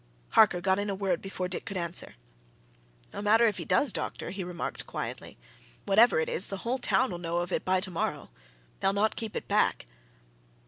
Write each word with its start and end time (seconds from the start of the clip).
Harker 0.29 0.61
got 0.61 0.79
in 0.79 0.89
a 0.89 0.95
word 0.95 1.21
before 1.21 1.47
Dick 1.47 1.63
could 1.63 1.77
answer. 1.77 2.15
"No 3.13 3.21
matter 3.21 3.45
if 3.45 3.57
he 3.59 3.65
does, 3.65 3.93
doctor," 3.93 4.31
he 4.31 4.43
remarked 4.43 4.87
quietly. 4.87 5.37
"Whatever 5.85 6.19
it 6.19 6.27
is, 6.27 6.47
the 6.47 6.57
whole 6.65 6.79
town'll 6.79 7.19
know 7.19 7.37
of 7.37 7.51
it 7.51 7.63
by 7.63 7.79
tomorrow. 7.79 8.31
They'll 8.79 8.93
not 8.93 9.15
keep 9.15 9.35
it 9.35 9.47
back." 9.47 9.85